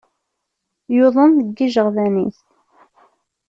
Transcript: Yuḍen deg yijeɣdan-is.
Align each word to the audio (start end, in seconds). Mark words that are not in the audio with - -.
Yuḍen 0.95 1.31
deg 1.39 1.49
yijeɣdan-is. 1.59 2.37